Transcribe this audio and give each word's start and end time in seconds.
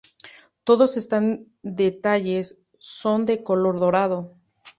Todos 0.63 0.97
estos 1.01 1.21
detalles 1.61 2.57
son 2.79 3.27
de 3.27 3.43
color 3.43 3.79
dorado. 3.79 4.35